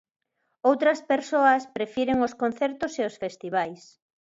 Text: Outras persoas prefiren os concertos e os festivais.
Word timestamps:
Outras 0.69 0.99
persoas 1.11 1.61
prefiren 1.77 2.17
os 2.27 2.33
concertos 2.41 2.93
e 3.01 3.03
os 3.09 3.15
festivais. 3.23 3.81